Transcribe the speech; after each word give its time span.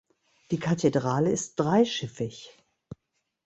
Die 0.49 0.57
Kathedrale 0.57 1.29
ist 1.29 1.59
dreischiffig. 1.59 2.57